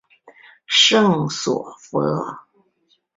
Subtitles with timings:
[0.65, 1.99] 圣索弗。